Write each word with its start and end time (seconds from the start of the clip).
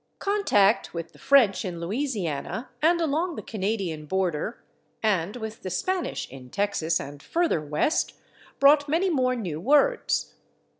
Contact 0.17 0.95
with 0.95 1.11
the 1.13 1.19
French 1.19 1.63
in 1.63 1.79
Louisiana 1.79 2.69
and 2.81 2.99
along 2.99 3.35
the 3.35 3.43
Canadian 3.43 4.07
border, 4.07 4.63
and 5.03 5.35
with 5.35 5.61
the 5.61 5.69
Spanish 5.69 6.27
in 6.31 6.49
Texas 6.49 6.99
and 6.99 7.21
further 7.21 7.61
West, 7.63 8.15
brought 8.59 8.89
many 8.89 9.11
more 9.11 9.35
new 9.35 9.59
words. 9.61 10.33